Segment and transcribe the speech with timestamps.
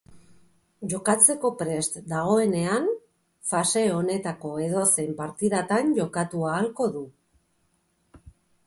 [0.93, 2.89] Jokatzeko prest dagoenean,
[3.51, 7.09] fase honetako edozein partidatan jokatu ahalko du.